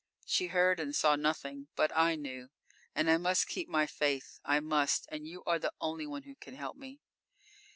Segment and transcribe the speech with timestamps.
[0.25, 1.67] She heard and saw nothing.
[1.75, 2.49] But I knew.
[2.95, 4.39] And I must keep my faith.
[4.43, 6.99] I must, and you are the only one who can help me.